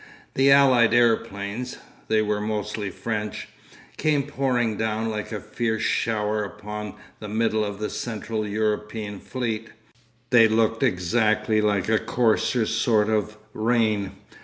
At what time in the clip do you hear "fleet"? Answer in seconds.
9.19-9.69